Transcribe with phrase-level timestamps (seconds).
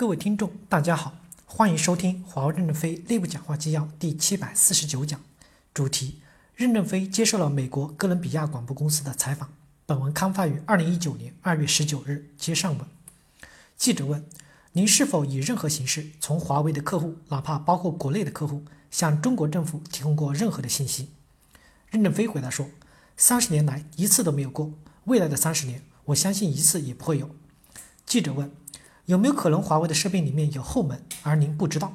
[0.00, 1.12] 各位听众，大家好，
[1.44, 5.20] 欢迎收听华为任正非内部讲话纪要第七百四十九讲，
[5.74, 6.22] 主题：
[6.54, 9.52] 任正非接受了美国哥伦比亚广播公司的采访。
[9.84, 12.30] 本文刊发于二零一九年二月十九日。
[12.38, 12.88] 接上文，
[13.76, 14.24] 记者问：
[14.72, 21.10] 您是否以任何形式从华为的客户，哪怕包括国内的客户，向中国政府提供过任何的信息？
[21.90, 22.66] 任正非回答说：
[23.18, 24.72] 三十年来一次都没有过，
[25.04, 27.28] 未来的三十年，我相信一次也不会有。
[28.06, 28.50] 记者问。
[29.10, 31.94] 有没有可能华为的设备里面有后门，而您不知道？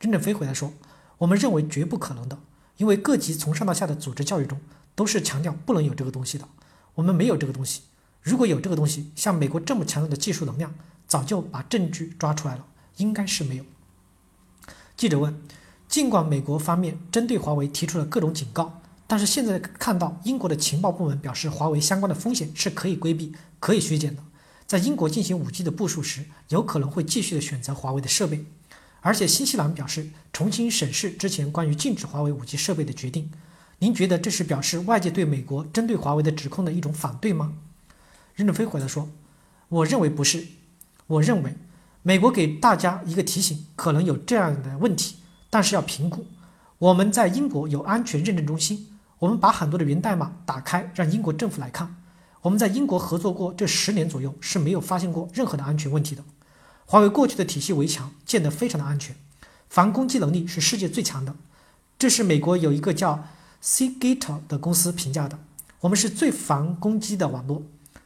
[0.00, 0.72] 任正非回答说
[1.18, 2.38] ：“我们认为绝不可能的，
[2.78, 4.58] 因为各级从上到下的组织教育中
[4.94, 6.48] 都是强调不能有这个东西的。
[6.94, 7.82] 我们没有这个东西。
[8.22, 10.72] 如果有这个东西，像美国这么强大的技术能量，
[11.06, 12.64] 早就把证据抓出来了，
[12.96, 13.64] 应该是没有。”
[14.96, 15.38] 记者问
[15.86, 24.22] ：“尽管美国方面针对华为提出了各种警告，但是现在看到英国的情报部门表示，华为相关的风险是可以规避、可以削减的。”
[24.66, 28.44] 在英国进行五 G 的部署时，有可能会继续的选择华为的设备，
[29.00, 33.30] 而且新西兰表示重新审视之前关于禁止华为五 G 设备的决定。
[33.80, 37.52] 您觉得这是表示外界对美国针对华为的指控的一种反对吗？
[38.34, 39.10] 任正非回答说
[39.68, 40.46] ：“我认为不是。
[41.06, 41.54] 我认为
[42.02, 45.16] 美国给大家一个提醒，可能有这样的问题，
[45.50, 46.26] 但是要评估。
[46.78, 51.94] 我们在英国有安全认证中心，我们把很多的源代码打开，让英国政府来看。”
[52.44, 56.22] 我们在英国合作过这十年左右是没有发现过任何的安全问题的。
[56.84, 59.16] 华为过去的体系围墙建得非常的安全，
[59.70, 61.34] 防攻击能力是世界最强的。
[61.98, 63.26] 这是美国有一个叫
[63.62, 65.38] C Gate 的公司评价的。
[65.80, 67.62] 我们是最防攻击的网络。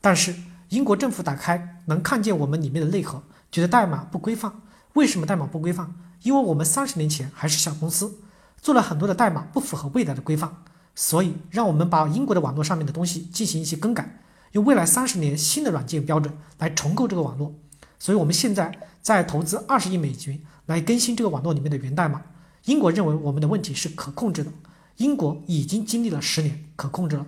[0.00, 0.34] 但是
[0.70, 4.50] 英国政府打开能看见我们里面的内核，觉得代码不规范。
[4.94, 5.94] 为什么代码不规范？
[6.22, 8.14] 因为我们三十年前还是小公司，
[8.62, 10.56] 做了很多的代码不符合未来的规范，
[10.94, 14.18] 所以让我们把英国的网络上面的东西进行一些更改。
[14.52, 17.54] 用未来三十年新的软件标准来重构这个网络，
[17.98, 22.22] 所以我们现在在投资二十亿美金来更新这个网络里面的源代码。
[22.66, 24.52] 英国认为我们的问题是可控制的，
[24.98, 27.26] 英国已经经历了十年可控制了，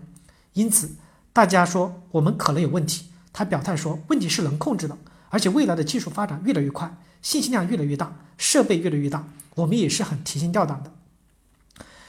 [0.53, 0.97] 因此
[1.33, 4.97] 大家说我们可能有问题，他表态说问题是能控制的，
[5.31, 10.93] 而且未来的技术发展越来越快，信息量越来越大，设备越来越大，我们也是很提心吊胆的。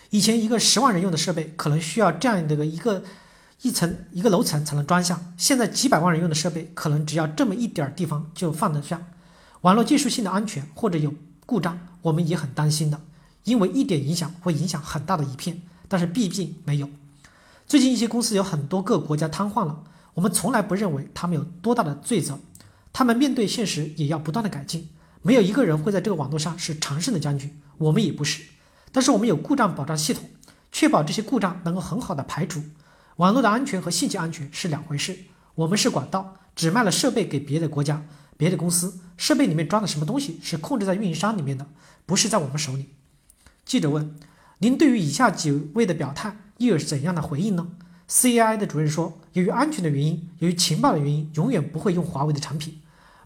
[0.09, 3.03] 以前一个十万人用的设备可能需要这样的一个。
[3.61, 9.01] 一层一个楼层才能装下，现在几百万人用的设备，可能只要这么一点地方就放得下。
[9.61, 11.11] 网络技术性的安全或者有
[11.47, 13.01] 故障，我们也很担心的，
[13.45, 16.89] 因为一点影响会影响很大的一片，但是毕竟没有。
[17.65, 19.83] 最近一些公司有很多个国家瘫痪了，
[20.13, 22.37] 我们从来不认为他们有多大的罪责，
[22.93, 24.89] 他们面对现实也要不断的改进。
[25.23, 28.43] 没有一个人会在这个网络上是常胜的将军，我们也不是。
[28.95, 30.23] 但是我们有故障保障系统，
[30.71, 32.63] 确保这些故障能够很好的排除。
[33.17, 35.17] 网络的安全和信息安全是两回事。
[35.55, 38.05] 我们是管道，只卖了设备给别的国家、
[38.37, 41.67] 别的公司，设备里面装的什么东西是控制在运营商里面的，
[42.05, 42.91] 不是在我们手里。
[43.65, 44.15] 记者问
[44.59, 47.67] ：“您对于以下几位的表态又有怎样的回应呢
[48.07, 52.79] ？”CAI 的主任说：“由于安全的原因，由于情报的原因，永远不会用华为的产品。”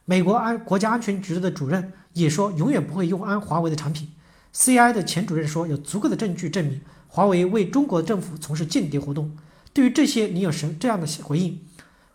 [0.05, 4.09] 美国安国家安全局的主任也说：“永远不会用安华为的产品。
[4.51, 9.37] C.I 的前主任说：“有足够的证据证明华为为中国政府从事间谍活动。”
[9.71, 11.59] 对于这些，你有什这样的回应？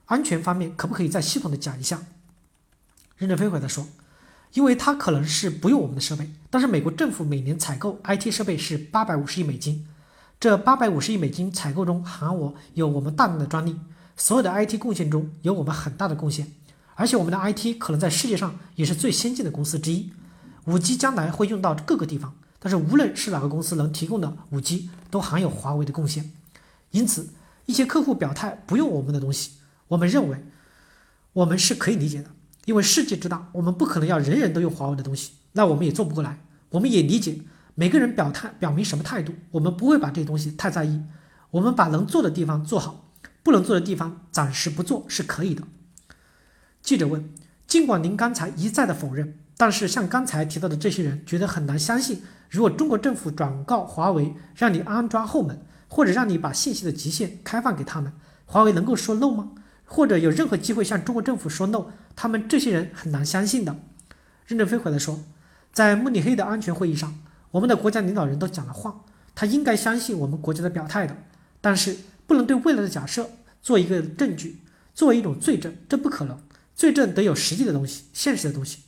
[0.07, 2.03] 安全方面可不可以再系统的讲一下？
[3.17, 3.87] 任正非回答说
[4.55, 9.87] ：“因为他可能是不用我们的设备，但是美国政府每年采购 IT 设备是八百五十亿美金，
[10.41, 13.77] 这八百五十亿美金采购中含我有我们大量的专利，
[14.17, 16.53] 所有的 IT 贡献中有我们很大的贡献，
[16.97, 20.11] 而且我们的 IT 可能在世界上也是最先进的公司之一。
[20.65, 26.33] 五 G 将来会用到各个地方，但是无论是哪个公司能提供的五 G，都含有华为的贡献，
[26.91, 27.29] 因此。”
[27.67, 29.53] 一些客户表态不用我们的东西，
[29.89, 30.45] 我们认为
[31.33, 32.29] 我们是可以理解的，
[32.67, 36.41] 因为世界之大，我们不可能要人人都用华为的东西，那我们也做不过来。
[36.69, 37.41] 我们也理解
[37.75, 41.01] 每个人表态表明什么态度，我们不会把这些东西太在意。
[41.53, 43.11] 我们把能做的地方做好，
[43.43, 45.63] 不能做的地方暂时不做是可以的。
[46.83, 47.33] 记者问：
[47.67, 55.61] 尽管您刚才一再的否认，但是像刚才提到的这些人觉得很难相信，如果中国政府转告华为让你安装后门。
[55.87, 58.13] 或者让你把信息的极限开放给他们，
[58.47, 59.53] 华为能够说 no 吗？
[59.85, 61.87] 或者有任何机会向中国政府说 no？
[62.17, 63.77] 他们这些人很难相信的。
[64.45, 65.21] 任正非回来说，
[65.73, 67.15] 在慕尼黑的安全会议上，
[67.53, 69.05] 我们的国家领导人都讲了话，
[69.37, 71.17] 他应该相信我们国家的表态的，
[71.61, 71.97] 但是
[72.27, 73.31] 不能对未来的假设
[73.63, 74.63] 做一个证据，
[74.95, 76.37] 作为一种罪证，这不可能。
[76.75, 78.81] 罪证得有实际的东西，现实的东西。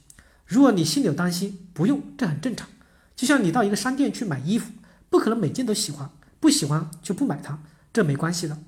[0.47, 2.69] 如果你心里有担心，不用，这很正常。
[3.15, 4.73] 就像你到一个商店去买衣服，
[5.11, 6.11] 不可能每件都喜欢。
[6.39, 7.59] 不喜欢就不买它，
[7.93, 8.59] 这没关系的。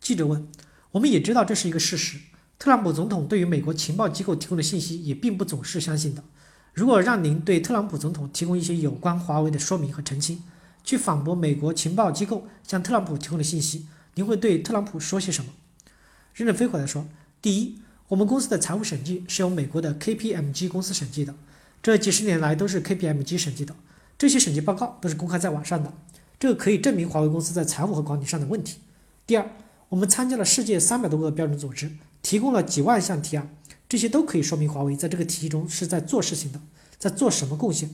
[0.00, 0.48] 记者问
[0.92, 2.18] ：“我们也知道这是一个事实，
[2.58, 6.22] 特朗普总统对于美国情报机构提供的信息也并不总是相信的。
[6.72, 10.42] 如果让您对特朗普总统提供一些有关华为的说明和澄清，
[10.84, 15.50] 去反驳美国情报机构向特朗普提供的信息，您会对特朗普说些什么？
[16.32, 17.06] 任正非回答说：
[17.42, 17.80] 第一，
[18.14, 21.34] 我们公司的财务审计是由美国的 KPMG 公司审计的，
[21.82, 23.74] 这几十年来都是 KPMG 审计的，
[24.16, 25.92] 这些审计报告都是公开在网上的，
[26.38, 28.78] 这个可以证明华为公司在财务和管理上的问题。
[29.26, 29.50] 第二，
[29.88, 31.90] 我们参加了世界三百多个标准组织。
[32.22, 33.52] 提供了几万项提案，
[33.88, 36.60] 这些都可以说明华为在这个体系中是在做事情的，
[36.96, 37.90] 在做什么贡献。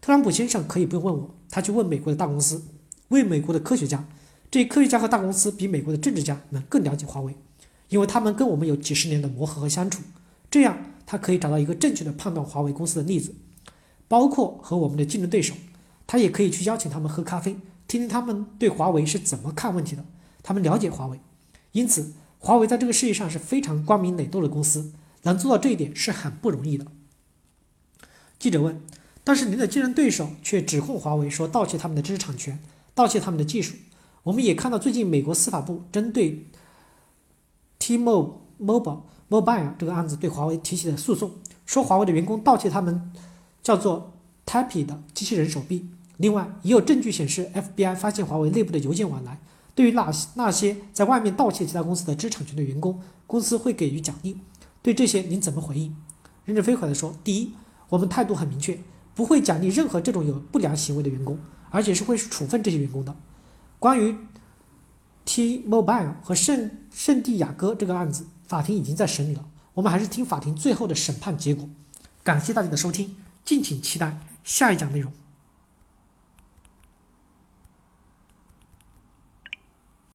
[0.00, 2.64] 特朗普先生可以不用问我，他去问美国的大公司，
[3.10, 4.04] 问美国的科学家。
[4.50, 7.36] 这些科学家和大公司比美国的政治家们更了解华为，
[7.92, 10.02] 因为他们跟我们有几十年的磨合和相处。
[10.50, 13.34] 这样他可以找到一个正确的判断华为公司的例子，
[14.08, 15.54] 包括和我们的竞争对手。
[16.06, 17.56] 他也可以去邀请他们喝咖啡，
[17.86, 20.04] 听听他们对华为是怎么看问题的。
[20.42, 21.20] 他们了解华为，
[21.72, 22.14] 因此。
[22.44, 24.92] 华为在这个世界上是非常光明磊落的公司，
[25.22, 26.88] 能做到这一点是很不容易的。
[28.36, 28.82] 记者问
[29.22, 32.58] ：“但是您的竞争对手却指控华为说盗窃他们的知识产权，
[32.96, 33.76] 盗窃他们的技术。
[34.24, 36.46] 我们也看到最近美国司法部针对
[37.82, 41.32] T-Mobile Mobile 这个案子对华为提起的诉讼，
[41.66, 43.10] 说华为的员工盗窃他们
[43.60, 44.12] 叫做
[44.46, 45.88] Tappy 的机器人手臂。
[46.18, 49.40] 另外，也有证据显示 FBI 发现华为内部的邮件往来。”
[49.74, 54.36] 对于那那些在外面盗窃其他公司的知识产权的员工，公司会给予奖励。
[54.80, 55.96] 对这些您怎么回应？
[56.44, 57.52] 任正非回答说：第一，
[57.88, 58.78] 我们态度很明确，
[59.14, 61.36] 不会奖励任何这种有不良行为的员工，
[61.70, 63.16] 而且是会处分这些员工的。
[63.80, 64.14] 关于
[65.34, 69.42] T-Mobile 和圣圣地亚哥这个案子，法庭已经在审理了，
[69.72, 71.66] 我们还是听法庭最后的审判结果。
[72.22, 75.10] 感谢大家的收听，敬请期待下一讲内容。